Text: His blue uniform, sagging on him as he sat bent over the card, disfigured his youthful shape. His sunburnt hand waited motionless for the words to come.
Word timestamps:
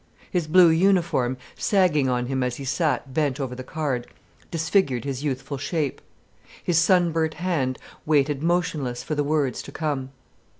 His 0.31 0.47
blue 0.47 0.69
uniform, 0.69 1.37
sagging 1.55 2.09
on 2.09 2.25
him 2.25 2.41
as 2.41 2.55
he 2.55 2.65
sat 2.65 3.13
bent 3.13 3.39
over 3.39 3.53
the 3.53 3.63
card, 3.63 4.07
disfigured 4.49 5.05
his 5.05 5.23
youthful 5.23 5.59
shape. 5.59 6.01
His 6.63 6.79
sunburnt 6.79 7.35
hand 7.35 7.77
waited 8.03 8.41
motionless 8.41 9.03
for 9.03 9.13
the 9.13 9.23
words 9.23 9.61
to 9.61 9.71
come. 9.71 10.09